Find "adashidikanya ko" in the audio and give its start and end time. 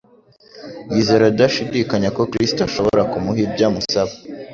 1.31-2.21